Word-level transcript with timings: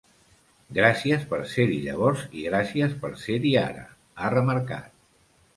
Gràcies 0.77 1.27
per 1.33 1.39
ser-hi 1.51 1.77
llavors 1.83 2.25
i 2.39 2.45
gràcies 2.47 2.97
per 3.05 3.13
ser-hi 3.27 3.55
ara, 3.67 3.85
ha 4.25 4.37
remarcat. 4.37 4.91